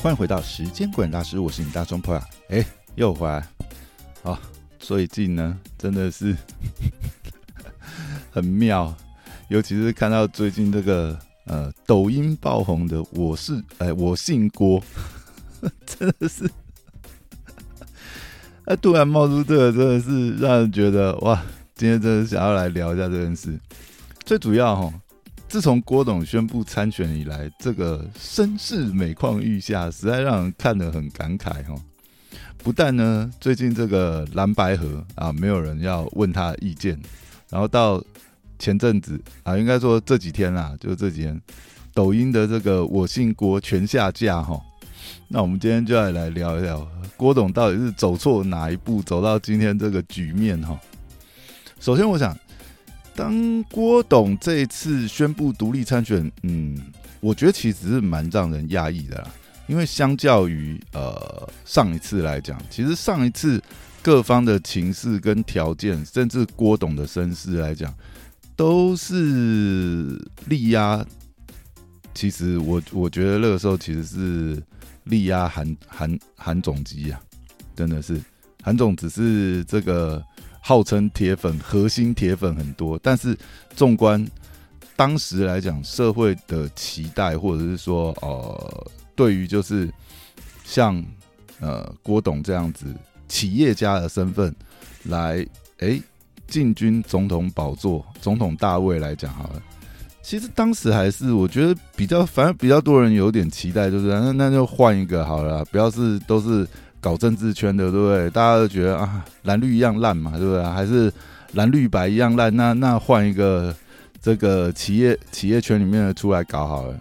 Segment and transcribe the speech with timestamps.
[0.00, 2.22] 欢迎回到时间管大师，我是你大中朋友。
[2.50, 2.64] 哎，
[2.94, 3.44] 又回来。
[4.22, 4.38] 好，
[4.78, 6.36] 最近呢，真的是
[8.30, 8.94] 很妙，
[9.48, 14.80] 尤其是看到最近这个呃抖音爆红的“我是哎我姓郭”，
[15.84, 16.48] 真的是，
[18.66, 21.42] 哎，突然冒出这个，真的是让人觉得哇，
[21.74, 23.58] 今天真的想要来聊一下这件事。
[24.24, 24.94] 最主要哈。
[25.48, 31.74] 自从郭董宣布参选以来，这个声势每况愈下，实在让人看得很感慨哈。
[32.58, 37.00] 不但呢，最近这个蓝白河啊，没有人要问他意见，
[37.48, 38.02] 然后到
[38.58, 41.40] 前阵子啊，应该说这几天啦，就这几天，
[41.94, 44.60] 抖音的这个我姓郭全下架哈。
[45.28, 46.86] 那我们今天就要来聊一聊
[47.16, 50.78] 郭董到底是走错哪一步，走到今天这个局面哈。
[51.80, 52.36] 首先，我想。
[53.18, 56.80] 当郭董这一次宣布独立参选，嗯，
[57.18, 59.28] 我觉得其实是蛮让人压抑的啦。
[59.66, 63.60] 因为相较于呃上一次来讲，其实上一次
[64.02, 67.92] 各方的情势跟条件，甚至郭董的身世来讲，
[68.54, 70.16] 都是
[70.46, 71.04] 力压。
[72.14, 74.62] 其实我我觉得那个时候其实是
[75.04, 77.20] 力压韩韩韩总机啊，
[77.74, 78.20] 真的是
[78.62, 80.24] 韩总只是这个。
[80.60, 83.36] 号称铁粉，核心铁粉很多，但是
[83.74, 84.24] 纵观
[84.96, 89.88] 当时来讲，社会的期待，或者是说，呃，对于就是
[90.64, 91.02] 像
[91.60, 92.86] 呃郭董这样子
[93.28, 94.54] 企业家的身份
[95.04, 95.46] 来，
[95.78, 96.00] 哎，
[96.46, 99.62] 进军总统宝座、总统大位来讲，好了，
[100.20, 106.66] 其实当时还是我觉得比较，反正比较多人有点期待，就是那那就换一个好了，不要是都是。
[107.00, 108.30] 搞政治圈的，对不对？
[108.30, 110.62] 大家都觉得啊，蓝绿一样烂嘛，对不对？
[110.62, 111.12] 还是
[111.52, 112.54] 蓝绿白一样烂？
[112.54, 113.74] 那那换一个
[114.20, 116.98] 这个企业企业圈里面的出来搞好了。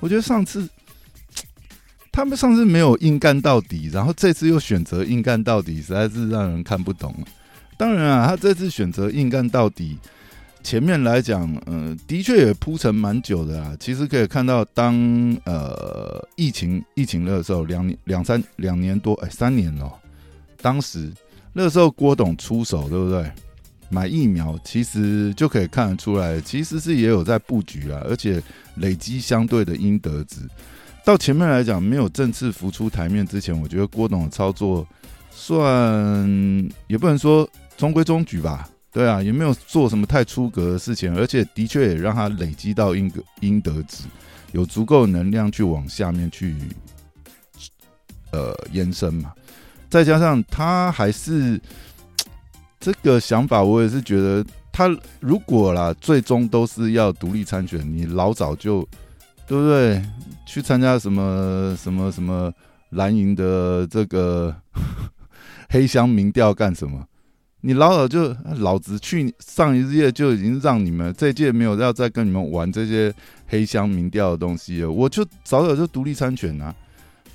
[0.00, 0.68] 我觉得上次
[2.10, 7.14] 他们上次没有硬干到底，然后这次又选择硬干到底，实在是让人看不懂。
[7.76, 9.98] 当然啊，他这次选择硬干到底。
[10.62, 13.76] 前面来讲，嗯，的确也铺陈蛮久的啊。
[13.78, 14.94] 其实可以看到，当
[15.44, 19.92] 呃疫情疫情的时候，两年两三两年多，哎，三年了。
[20.60, 21.12] 当时
[21.52, 23.30] 那时候郭董出手，对不对？
[23.90, 28.42] 买疫苗，其实就可以看得出来，其实是也有在布局啊，而且
[28.76, 30.40] 累积相对的应得值。
[31.04, 34.86] 到前面来讲，没有正式浮出台面之前，我觉得郭董的操作
[35.30, 36.26] 算
[36.86, 37.46] 也不能说
[37.76, 38.66] 中规中矩吧。
[38.92, 44.04] 对啊，也没有做什么太出格的事情，而且的确也让他累积到应得应得值，
[44.52, 46.54] 有足够能量去往下面去
[48.32, 49.32] 呃延伸嘛。
[49.88, 51.58] 再加上他还是
[52.78, 58.86] 这个想法，我也是觉得他如果啦，最终都是要独立参选，你老早就
[59.46, 60.02] 对不对？
[60.46, 62.52] 去参加什么什么什么
[62.90, 64.54] 蓝营的这个
[65.70, 67.02] 黑箱民调干什么？
[67.64, 73.14] 你老早就老子去上一届就已经让你们这届没有要再跟你们玩这些
[73.46, 76.74] 黑箱民调的东西了，我就早早就独立参选啊！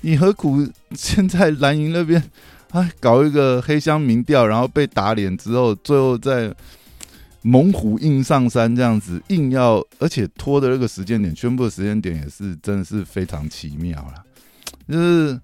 [0.02, 2.22] 你何苦现在蓝营那边
[2.72, 6.54] 哎搞一个黑箱民调，然后被打脸之后，最后再
[7.40, 14.22] 猛虎硬上山这样子，硬要而且拖的那个时间点，宣布的时间点也是真的是非常奇妙了，
[14.86, 15.40] 就是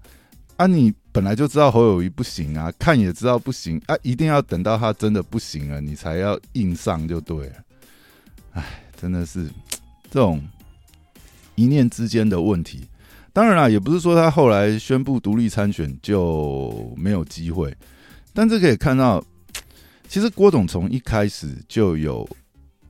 [0.57, 0.93] 啊你。
[1.15, 7.53] 本来就知道侯友谊不行啊，看也知道不行啊，一定要等到他真的不行了，你才要硬上就对了。
[8.51, 9.45] 哎，真的是
[10.11, 10.43] 这种
[11.55, 12.85] 一念之间的问题。
[13.31, 17.73] 当然啦，也不是说他后来宣布独立参选就没有机会，
[18.33, 19.23] 但这可以看到，
[20.09, 22.27] 其实郭董从一开始就有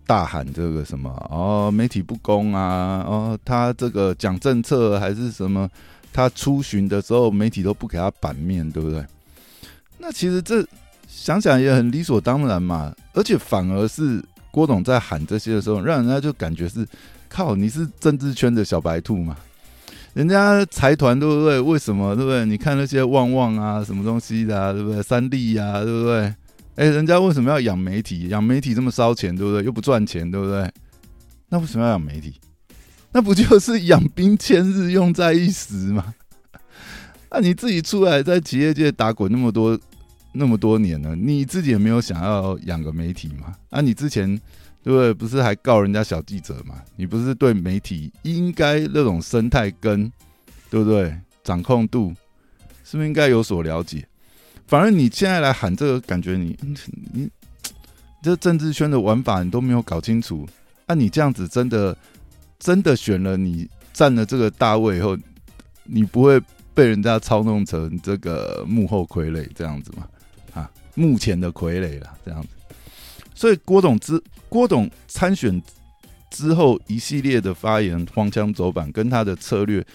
[0.07, 5.69] 大喊这个什么哦，媒体不公啊，哦，他这个讲政策还是什么。
[6.15, 9.05] 他出巡的时候，媒体都不给他版面，对不对？
[9.97, 10.65] 那其实这
[11.07, 12.95] 想想也很理所当然嘛。
[13.13, 16.87] 而且反而是郭董在喊这些的时候，让人家就感觉是
[17.27, 19.35] 靠你是政治圈的小白兔嘛。
[20.13, 21.59] 人家财团对不对？
[21.59, 22.45] 为什么对不对？
[22.45, 25.03] 你看那些旺旺啊，什么东西的，对不对？
[25.03, 26.33] 三立呀，对不对？
[26.75, 28.29] 哎，人家为什么要养媒体？
[28.29, 29.63] 养媒体这么烧钱，对不对？
[29.63, 30.71] 又不赚钱，对不对？
[31.49, 32.35] 那为什么要养媒体？
[33.15, 36.13] 那不就是养兵千日，用在一时吗？
[37.31, 39.79] 那你自己出来在企业界打滚那么多
[40.33, 43.55] 那么多年了，你自己也没有想要养个媒体吗？
[43.69, 44.27] 啊，你之前
[44.83, 45.13] 对不对？
[45.13, 46.75] 不是还告人家小记者吗？
[46.97, 50.11] 你不是对媒体应该那种生态跟
[50.69, 52.13] 对不对掌控度，
[52.83, 54.05] 是不是应该有所了解？
[54.67, 56.53] 反而你现在来喊这个，感觉你
[57.13, 57.29] 你
[58.21, 60.45] 这政治圈的玩法你都没有搞清楚。
[60.87, 61.97] 啊，你这样子真的。
[62.59, 65.17] 真的选了你占了这个大位以后，
[65.83, 66.41] 你不会
[66.73, 70.07] 被人家操弄成这个幕后傀儡这样子嘛，
[70.53, 72.49] 啊，目前的傀儡了这样子。
[73.33, 75.61] 所以郭董之郭董参选
[76.29, 79.85] 之后一系列的发言，荒腔走板，跟他的策略，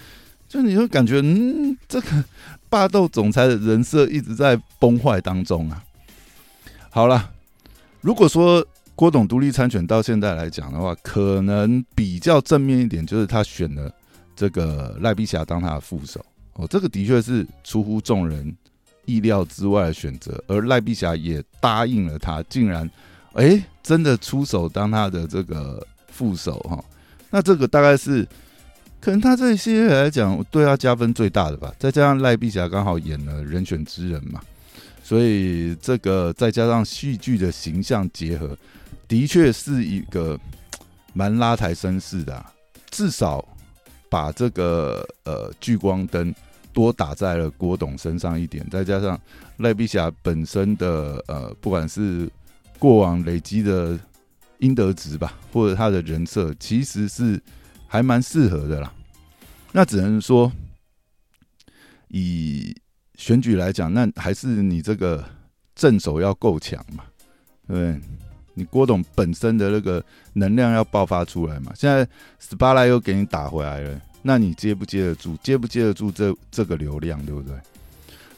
[0.49, 2.25] 就你会感觉，嗯，这个
[2.69, 5.83] 霸道总裁的人设一直在崩坏当中啊。
[6.91, 7.33] 好了，
[8.01, 8.67] 如果说。
[8.95, 13.91] 郭董独立参选到现在来讲的话，可能比较正面一点，就是他选了
[14.37, 16.23] 这个赖碧霞当他的副手
[16.53, 18.55] 哦，这个的确是出乎众人
[19.07, 22.91] 意料之外的选择，而赖碧霞也答应了他，竟然
[23.33, 26.85] 哎真的出手当他的这个副手哈，
[27.31, 28.29] 那这个大概是
[29.01, 34.43] 可能他这一系列来讲对他加分最大的吧，再加上赖碧霞刚好演了人选之人嘛，
[35.03, 38.55] 所以这个再加上戏剧的形象结合。
[39.11, 40.39] 的确是一个
[41.13, 42.47] 蛮拉抬声势的，
[42.91, 43.45] 至少
[44.09, 46.33] 把这个呃聚光灯
[46.73, 49.21] 多打在了郭董身上一点，再加上
[49.57, 52.31] 赖碧霞本身的呃不管是
[52.79, 53.99] 过往累积的
[54.59, 57.43] 应得值吧，或者他的人设，其实是
[57.89, 58.95] 还蛮适合的啦。
[59.73, 60.53] 那只能说
[62.07, 62.73] 以
[63.17, 65.25] 选举来讲，那还是你这个
[65.75, 67.03] 正手要够强嘛，
[67.67, 68.01] 对对？
[68.61, 70.05] 你郭董本身的那个
[70.35, 71.73] 能量要爆发出来嘛？
[71.75, 72.07] 现在
[72.39, 75.35] SPA 又给你打回来了，那你接不接得住？
[75.43, 77.57] 接不接得住这这个流量，对不对？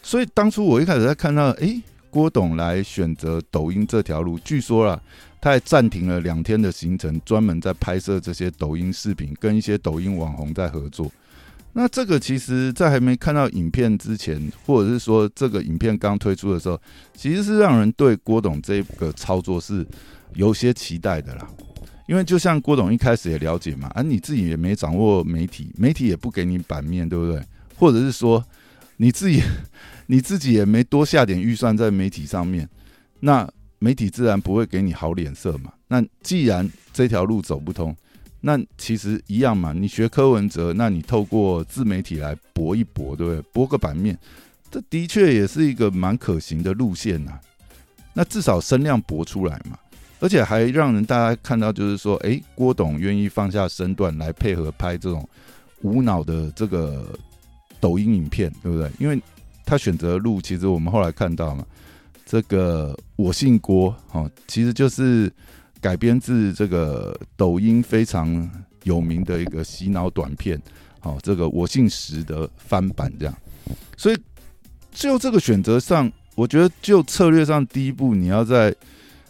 [0.01, 5.01] 所以当初我一开始在看到，哎，郭董来选择抖音这条路，据说啦，
[5.41, 11.11] 他还暂停了两天的行程，专门在拍摄这些抖音视频，跟一些抖音网红在合作。
[11.75, 16.81] 那这个其实，在还没看到影片之前，或者是说这个影片刚推出的时候，
[17.15, 19.87] 其实是让人对郭董这个操作是
[20.35, 21.49] 有些期待的啦。
[22.09, 27.43] 因为就像郭董一开始也了解嘛，啊，你自己也没掌握媒体，媒体也不给你版面，对不对？
[27.77, 28.45] 或者是说
[28.99, 29.41] 你自己
[30.07, 32.69] 你自己也没多下点预算在媒体上面，
[33.21, 33.49] 那
[33.79, 35.73] 媒体自然不会给你好脸色嘛。
[35.89, 37.97] 那既然这条路走不通，
[38.45, 43.43] 那其实一样嘛，你学柯文哲，那你透过自媒体来搏一搏，对不对？
[43.53, 44.19] 搏个版面，
[44.69, 47.39] 这的确也是一个蛮可行的路线呐。
[48.13, 49.79] 那至少声量搏出来嘛，
[50.19, 55.27] 而且还让人大家看到，就是说，哎，郭董愿意放下身段来配合拍这种
[55.83, 57.17] 无脑的这个
[57.79, 58.91] 抖音影片，对不对？
[58.99, 59.23] 因为
[59.65, 61.65] 他选择的路，其实我们后来看到嘛，
[62.27, 65.33] 这个我姓郭，哦，其实就是。
[65.83, 68.49] 改编自这个抖音非常
[68.85, 70.59] 有名的一个洗脑短片，
[71.01, 73.35] 好，这个我姓石的翻版这样，
[73.97, 74.17] 所以
[74.93, 78.73] 就这个选择上，我觉得就策略上，第一步你要在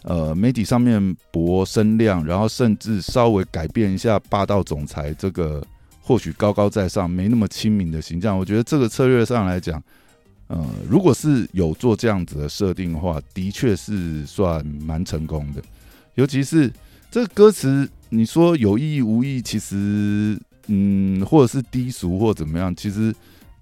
[0.03, 5.65] 呃媒体上面博声量，然后甚至稍微改变一下霸道总裁这个
[6.01, 8.37] 或许高高在上、没那么亲民的形象。
[8.37, 9.81] 我觉得这个策略上来讲，
[10.47, 15.61] 呃，如果是有做这样子的设定的话，的确是算蛮成功的。
[16.15, 16.71] 尤其是
[17.09, 23.13] 这个歌词，你说有意无意，其实嗯，或者是低俗或怎么样，其实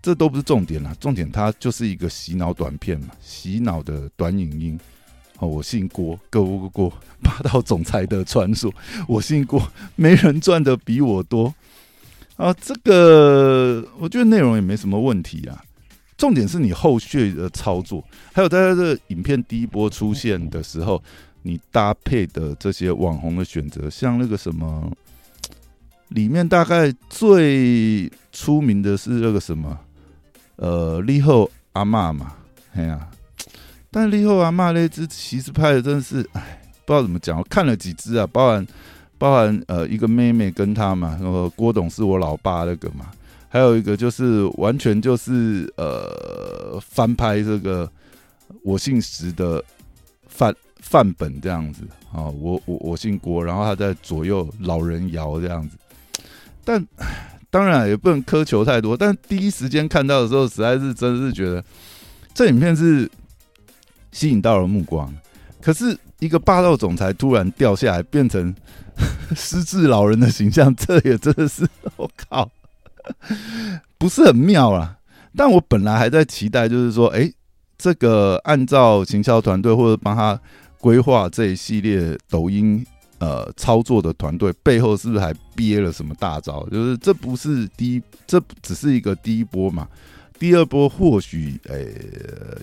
[0.02, 0.94] 这都不是重点啦。
[1.00, 4.80] 重点它就是一个洗脑短片嘛，洗脑的短影音。
[5.40, 6.94] 哦，我姓郭，郭郭
[7.24, 8.72] 霸道总裁的传说，
[9.08, 9.62] 我姓郭，
[9.96, 11.54] 没人赚的比我多
[12.36, 12.54] 啊。
[12.62, 15.64] 这个我觉得内容也没什么问题啊。
[16.18, 21.02] 重点是你后续的操作，还有在这个影片第一波出现的时候。
[21.44, 24.92] 你搭配的这些网红的选择，像那个什么，
[26.10, 29.76] 里面大概最出名的是那个什么，
[30.58, 32.36] 呃，立后阿妈嘛，
[32.74, 33.10] 哎呀，
[33.90, 38.68] 但立后阿妈那只其实拍的真的是，哎，不知道怎么讲，我看了几只啊，包含
[39.18, 43.12] 包含呃一个妹妹跟他嘛，然后郭董是我老爸那个嘛，
[43.50, 47.92] 还有一个就是完全就是呃翻拍这个
[48.62, 49.64] 我姓石的
[50.28, 50.56] 范。
[50.82, 55.78] 范本这样子啊，我我我姓郭，然后他在左右老人摇这样子，
[56.66, 56.86] 但
[57.50, 58.98] 当然也不能苛求太多。
[58.98, 61.64] 但第一时间看到的时候，实在是真的是觉得
[62.34, 63.10] 这影片是
[64.12, 65.14] 吸引到了目光。
[65.62, 68.54] 可是一个霸道总裁突然掉下来，变成
[69.36, 72.50] 失智老人的形象，这也真的是我靠，
[73.98, 74.98] 不是很妙啊。
[75.38, 77.32] 但我本来还在期待，就是说，哎，
[77.78, 80.38] 这个按照行销团队或者帮他。
[80.82, 82.84] 规划这一系列抖音
[83.20, 86.68] 呃操作的团队背后是不是还憋了什么大招？
[86.70, 89.88] 就是这不是第一，这只是一个第一波嘛。
[90.40, 91.78] 第二波或许呃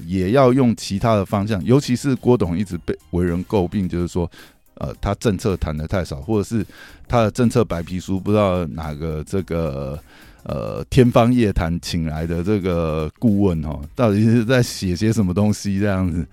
[0.04, 4.28] 也要用其他的方向，尤其是郭董一直被为人诟病，就是说
[4.74, 6.66] 呃他政策谈的太少，或者是
[7.06, 9.96] 他的政策白皮书不知道哪个这个
[10.42, 15.78] 呃天方夜谭请来的这个顾问哦，到底是在写些什么东西？
[15.78, 16.26] 这样子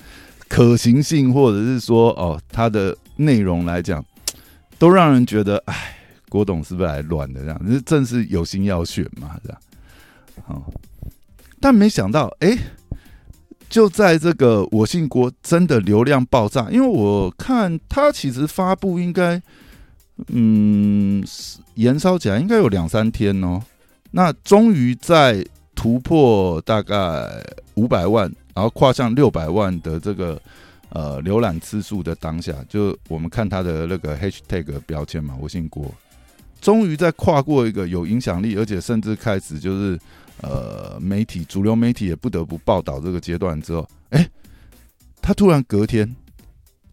[0.48, 4.04] 可行性，或者是说哦，它的内容来讲，
[4.80, 5.98] 都让人觉得，哎，
[6.30, 7.42] 郭董是不是来乱的？
[7.42, 9.40] 这样，这正是有心要选嘛？
[9.44, 9.60] 这样，
[10.46, 10.72] 好，
[11.60, 12.58] 但没想到，哎。
[13.68, 19.42] 就在这个我姓郭真的流量爆炸，因为我看他其实发布应该，
[20.28, 21.22] 嗯，
[21.74, 23.62] 延烧起来应该有两三天哦。
[24.12, 30.42] 那终于在突破大概五百万，然后跨向六百万的这个
[30.90, 35.94] 呃浏览次数的当下，就我们看他的那个 hashtag 标签嘛，我姓郭，
[36.60, 40.00] 终于在跨过一个有影响力，而且甚至开始就是。
[40.42, 44.30] 呃，媒体主流媒体也不得不报道这个阶段之后，哎，
[45.22, 46.14] 他突然隔天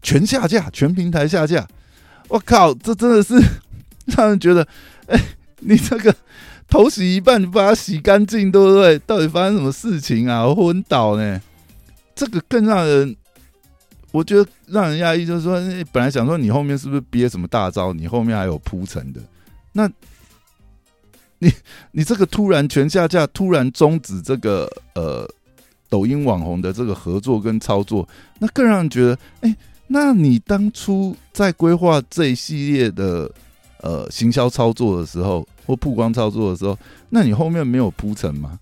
[0.01, 1.67] 全下架，全平台下架。
[2.29, 3.35] 我靠，这真的是
[4.05, 4.65] 让人觉得，
[5.07, 5.21] 哎，
[5.59, 6.15] 你这个
[6.69, 8.97] 头洗一半，你把它洗干净，对不对？
[8.99, 10.47] 到底发生什么事情啊？
[10.55, 11.41] 昏倒呢？
[12.15, 13.15] 这个更让人，
[14.11, 15.55] 我觉得让人压抑，就是说，
[15.91, 19.21] 本来想说你后面是不是憋什么大招，你后面还有铺陈的，
[19.71, 19.89] 那。
[21.39, 21.51] 你
[21.91, 24.65] 你这个突然全下架，突然终止这个
[24.95, 25.29] 呃
[25.89, 28.07] 抖音网红的这个合作跟操作，
[28.39, 33.29] 那更让人觉得，哎，那你当初在规划这一系列的
[33.81, 36.79] 呃行销操作的时候，或曝光操作的时候，
[37.09, 38.57] 那你后面没有铺陈吗？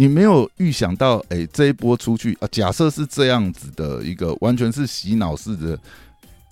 [0.00, 5.76] 你没有预想到，哎，这一波出去啊，假设是这样子的一个完全是洗脑式的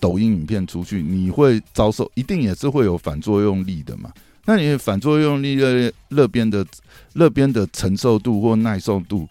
[0.00, 4.12] 抖音影片出去，你会遭受，一定也是会有反作用力的嘛？
[4.46, 6.66] 那你反作用力热热边的
[7.12, 9.28] 热边的承受度或耐受度，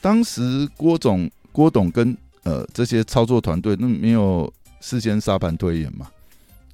[0.00, 6.08] 当时郭总郭董跟呃这些操作团队那没有事先沙盘推演嘛？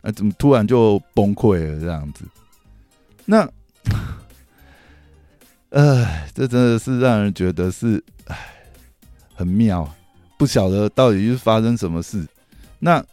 [0.03, 2.25] 啊，怎么突然就崩溃了这样子？
[3.25, 3.51] 那，
[5.75, 8.37] 哎，这真的是让人觉得是哎
[9.35, 9.93] 很妙，
[10.39, 12.27] 不晓得到底是发生什么事。
[12.79, 13.05] 那。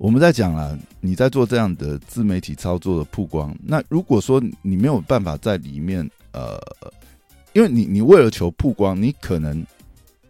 [0.00, 6.56] 我们在讲啊，你在做这样的自媒体操作的曝光，那如果说你没有办法在里面，呃，
[7.52, 9.66] 因为你你为了求曝光，你可能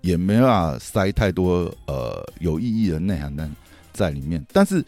[0.00, 3.50] 也没办法塞太多呃有意义的内涵在
[3.92, 4.82] 在里面，但是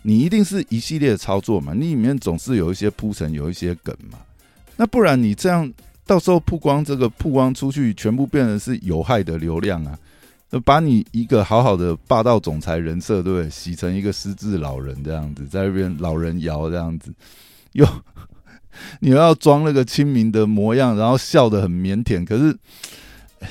[0.00, 4.20] 你一定是一系列的操作嘛，你里面总是有一些铺陈，有一些梗嘛，
[4.80, 5.70] 那不然你这样
[6.06, 9.98] 到时候曝光这个曝光出去，全部变成是有害的流量啊。
[10.50, 13.50] 就把你一个好好的霸道总裁人设，对不对？
[13.50, 17.12] 洗成一个失智老人这样子，在那边老人摇这样子，
[17.72, 17.86] 又
[19.00, 22.56] 你要装那个亲民的模样，然后笑得很腼腆，可是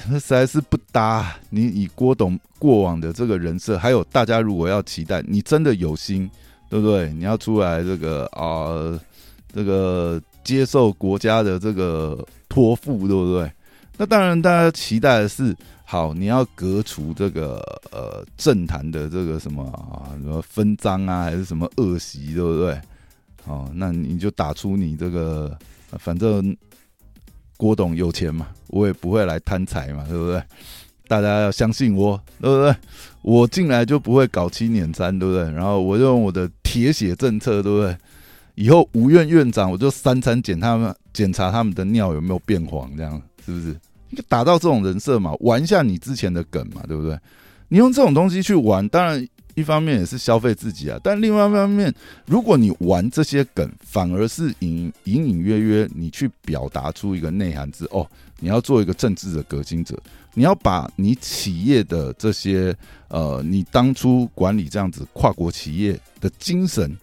[0.09, 1.38] 那实在是不搭。
[1.51, 6.27] 你以郭董过往的这个人设，还有大家如果要期待你真的有心，
[6.71, 7.13] 对不对？
[7.13, 9.00] 你要出来这个啊，
[9.53, 13.51] 这个接受国家的这个托付，对不对？
[13.98, 15.55] 那当然，大家期待的是。
[15.91, 17.58] 好，你要革除这个
[17.91, 22.79] 呃政坛的这个什么啊，什么分赃啊，还是什么恶习，对不对？
[23.46, 25.58] 哦，那你就打出你这个，
[25.93, 26.55] 反正
[27.58, 30.39] 郭董有钱嘛，我也不会来贪财嘛，对不对？
[31.08, 32.75] 大家要相信我，对不对？
[33.24, 35.51] 我进来就不会搞七撵三，对不对？
[35.51, 37.98] 然后我用我的铁血政策，对不对？
[38.60, 43.74] 以后无院院长我就三餐检他们检查他们的尿有没有变黄，这样是不是？
[44.13, 47.18] 就打造这种人设嘛，玩一下你之前的梗嘛，对不对？
[47.70, 49.25] 你用这种东西去玩，当然
[49.56, 51.94] 一方面也是消费自己啊，但另外一方面，
[52.25, 58.06] 如果你玩这些梗，反而是隐隐隐约约你去表达出一个内涵之哦，
[58.42, 59.98] 你要做一个政治的革新者，
[60.34, 62.75] 你要把你企业的这些
[63.08, 66.94] 呃，你当初管理这样子跨国企业的精神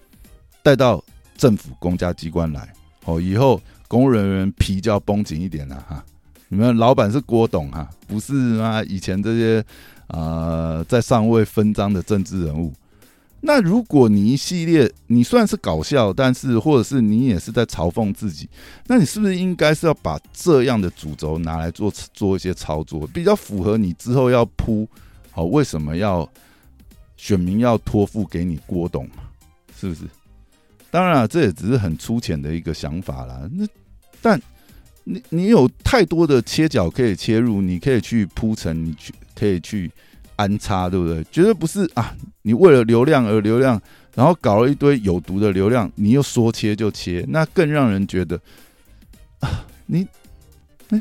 [0.63, 1.03] 带到
[1.37, 2.73] 政府公家机关来
[3.05, 6.05] 哦，以后公务人员皮就要绷紧一点了哈。
[6.49, 8.83] 你们老板是郭董哈，不是啊？
[8.85, 9.65] 以前这些
[10.07, 12.73] 啊，在上位分赃的政治人物。
[13.41, 18.49] 那如果你一系列，你算是搞笑，但是或者是你也是在嘲讽自己，
[18.87, 24.89] 那你是不是应该是要把这样的主轴拿来做做一些操作，比较符合你之后要铺
[25.31, 25.45] 好？
[25.45, 26.29] 为什么要
[27.17, 29.09] 选民要托付给你郭董？
[29.79, 30.03] 是不是？
[30.97, 33.49] 当然，这也只是很粗浅的一个想法啦。
[33.53, 33.67] 那
[34.23, 34.41] 但。
[35.09, 39.89] 你你有太多的切角可以切入，你可以去铺陈，你去可以去
[40.35, 41.23] 安插，对不对？
[41.31, 42.13] 绝对不是啊！
[42.43, 43.81] 你为了流量而流量，
[44.17, 48.37] 然后搞了一堆有毒的流量，你又说切就切，那更让人觉得
[49.39, 50.05] 啊，你，
[50.91, 51.01] 哎，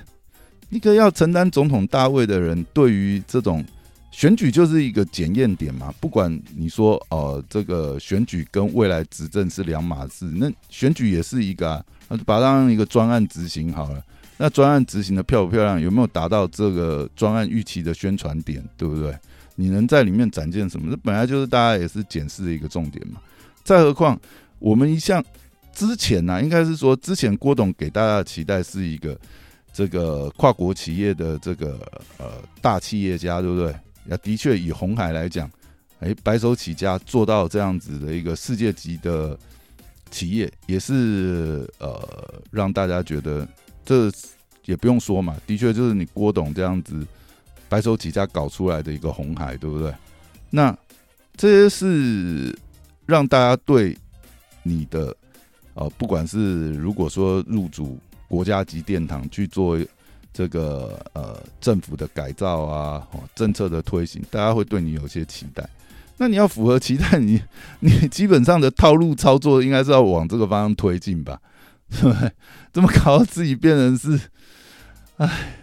[0.70, 3.66] 一个要承担总统大位的人，对于这种
[4.15, 5.93] 选举就是一个检验点嘛。
[6.00, 11.84] 不管你说哦，这个选举跟未来执政是两码事，那选举也是一个啊，
[12.25, 14.01] 把它当一个专案执行好了。
[14.38, 19.13] 那专案执行的漂不漂亮，有没有达到这个专案预期的宣传点，对不对？
[19.55, 20.89] 你能在里面展现什么？
[20.89, 23.19] 这本来就是大家也是检视的一个重点嘛。
[23.65, 24.17] 再何况
[24.60, 25.22] 我们一向
[25.74, 29.19] 之前呢，应该是说之前郭董给大家的期待是一个。
[29.77, 31.77] 这个跨国企业的这个
[32.17, 33.75] 呃大企业家，对不对？
[34.06, 35.50] 也的确以红海来讲，
[36.00, 39.38] 哎，白手起家做到这样子的一个世界级的
[40.10, 43.48] 企业，也是呃让大家觉得
[43.84, 44.12] 这
[44.66, 47.06] 也不用说嘛，的确就是你郭董这样子
[47.68, 49.94] 白手起家搞出来的一个红海，对不对？
[50.50, 50.78] 那
[51.36, 52.58] 这些是
[53.06, 53.98] 让大家对
[54.64, 55.16] 你的
[55.74, 58.00] 呃，不管是如果说入主。
[58.28, 59.78] 国家级殿堂去做
[60.38, 65.65] 这个呃政府的改造啊，政策的推行，大家会对你有些期待。
[66.18, 67.42] 那你要符合期待，你
[67.80, 71.39] 你基本上的套路操作应该是要往这个方向推进吧？
[71.89, 72.30] 对不对？
[72.74, 74.20] 这么搞到自己变成是，
[75.15, 75.56] 唉，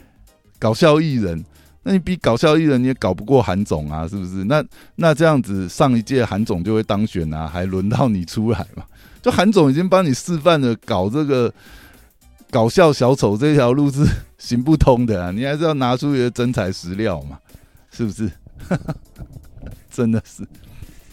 [0.58, 1.44] 搞笑艺人，
[1.82, 4.44] 那你比搞笑艺人你也搞不过韩总啊，是不是？
[4.44, 4.64] 那
[4.94, 8.84] 那这样子上一届韩总就会当选啊，还轮到你出来嘛？
[9.20, 11.52] 就韩总已经帮你示范了搞这个。
[12.52, 14.04] 搞笑小丑这条路是
[14.36, 15.30] 行不通的啊！
[15.30, 17.38] 你还是要拿出一些真材实料嘛，
[17.90, 18.30] 是不是？
[19.90, 20.42] 真的是，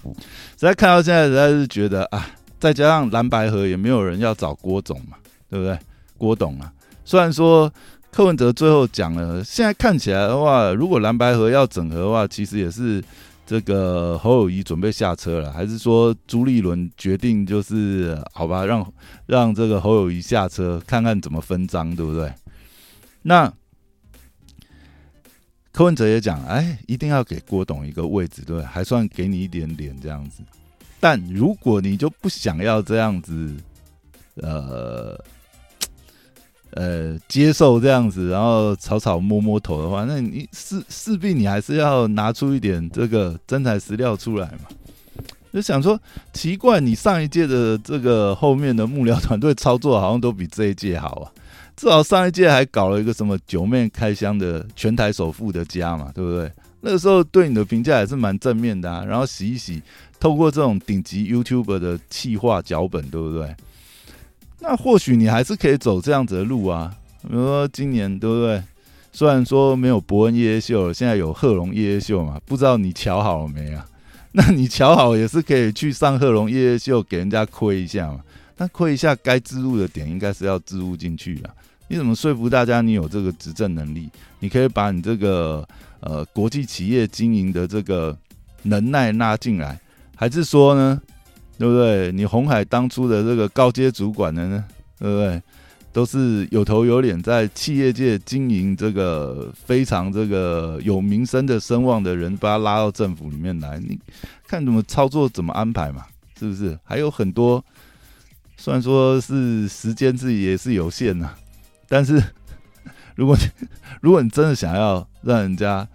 [0.04, 2.28] 实在看到现在，实在是觉得啊，
[2.60, 5.16] 再加上蓝白河也没有人要找郭总嘛，
[5.50, 5.80] 对不对？
[6.18, 6.70] 郭董啊，
[7.06, 7.72] 虽然说
[8.12, 13.02] 柯文哲最后讲了，现在看起来的话，如果蓝白河要整合的话，其实也是。
[13.50, 18.94] 这个侯友谊准备下车了，还是说朱立伦决定就是好吧，让
[19.26, 22.32] 让这个侯友谊下车，看看怎么分赃，对不对？
[23.24, 23.52] 那
[25.72, 30.44] 柯文哲也讲，哎，一定要给郭董一个位置，对，还算给你一点点这样子。
[31.00, 33.56] 但如果你就不想要这样子，
[34.36, 35.20] 呃。
[36.72, 44.70] 呃，接受这样子，然后草草摸摸头的话，那你势势必你还是要拿出一点这个真材实料出来嘛。
[45.52, 46.00] 就想说，
[46.32, 51.26] 奇怪，你上一届的这个后面的幕僚团队操作好像都比这一届好啊。
[51.76, 56.52] 至少上一届还搞了一个什么九面开箱的全台首富的家嘛，对不对？
[56.82, 59.04] 那个时候对你的评价也是蛮正面的啊。
[59.04, 59.82] 然后洗一洗，
[60.20, 63.56] 透过这种顶级 YouTube 的气化脚本，对不对？
[64.60, 68.62] 那或许你还是可以走这样子的路啊，比如说今年对不对？
[69.12, 73.86] 虽然说没有伯恩夜夜秀，现在有贺龙夜夜秀嘛，不知道你瞧好了没啊？
[74.34, 78.20] 那你瞧好也是可以去上贺龙夜夜秀，给人家亏一下嘛。
[78.58, 81.50] 那亏一下该置入的点，应该是要置入进去啊。
[81.88, 84.10] 你怎么说服大家你有这个执政能力？
[84.40, 85.68] 你可以把你这个
[86.02, 88.16] 呃国际企业经营的这个
[88.64, 89.80] 能耐拉进来，
[90.16, 91.02] 还是说呢？
[91.60, 92.12] 对不对？
[92.14, 94.64] 你红海当初的这个高阶主管的呢，
[94.98, 95.44] 对不对？
[95.92, 104.00] 都是有头有脸，在企业界经营这个非常这个有名声的声望的人，把他拉到政府里面来，你
[104.48, 106.06] 看怎么操作，怎么安排嘛？
[106.40, 106.78] 是不是？
[106.84, 107.62] 还有很多，
[108.56, 111.34] 虽然说是时间是也是有限呐，
[111.90, 112.24] 但是
[113.16, 113.68] 如果你
[114.00, 115.86] 如果你真的想要让人家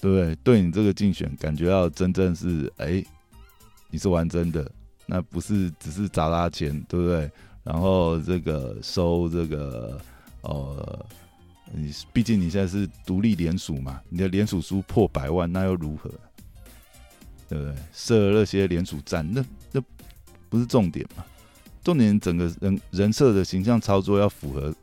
[0.00, 3.04] 对不对对你这个竞选感觉到真正是哎，
[3.90, 4.68] 你是玩真的。
[5.06, 7.30] 那不是只是砸他钱，对不对？
[7.64, 10.00] 然后这个收这个，
[10.40, 11.06] 呃，
[11.72, 16.10] 你毕竟你现在是独立联署嘛，你的联署书破百万，那又如何？
[17.48, 17.74] 对不对？
[17.92, 19.82] 设那些联署站，那那
[20.48, 21.24] 不是重点嘛？
[21.84, 24.74] 重点整个人人设的形象操作要符合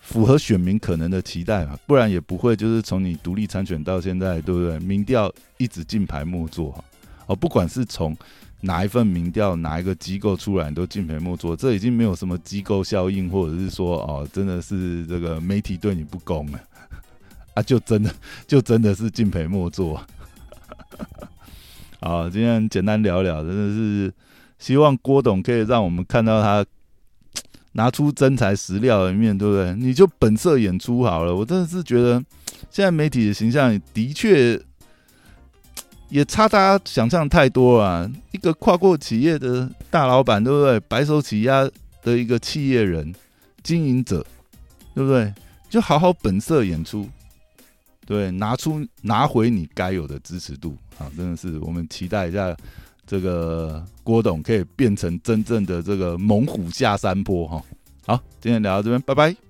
[0.00, 4.78] 符合选民可能的期待嘛，不然也不会就是从你独立参选到现在，对不对？
[4.80, 6.84] 民调一直进排莫做哈，
[7.26, 8.16] 哦，不管是从
[8.62, 16.58] 哪一份民调，哪一个机构出来都敬陪末座，这已经没有什么机构效应，或者是说哦，真的是这个媒体对你不公了
[17.54, 18.12] 啊，就真的
[18.48, 20.04] 就真的是敬陪末座。
[22.02, 24.12] 好，今天简单聊聊，真的是
[24.58, 26.66] 希望郭董可以让我们看到他
[27.74, 29.72] 拿出真材实料的一面，对不对？
[29.74, 31.32] 你就本色演出好了。
[31.32, 32.20] 我真的是觉得
[32.70, 34.60] 现在媒体的形象的确。
[36.08, 38.10] 也差大家想象太多啊！
[38.32, 40.80] 一个跨国企业的大老板，对不对？
[40.80, 41.70] 白手起家
[42.02, 43.14] 的一个企业人、
[43.62, 44.24] 经营者，
[44.94, 45.32] 对不对？
[45.68, 47.06] 就好好本色演出，
[48.06, 51.12] 对，拿出拿回你该有的支持度啊！
[51.14, 52.56] 真的是，我们期待一下
[53.06, 57.62] 这个郭董可以变成真正的这个猛虎下山坡哈！
[58.06, 59.47] 好，今天聊到这边，拜拜。